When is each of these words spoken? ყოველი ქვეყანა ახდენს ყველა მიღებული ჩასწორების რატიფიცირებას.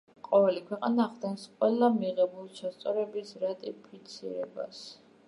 ყოველი 0.27 0.61
ქვეყანა 0.69 1.01
ახდენს 1.03 1.43
ყველა 1.59 1.89
მიღებული 1.97 2.57
ჩასწორების 2.61 3.37
რატიფიცირებას. 3.45 4.83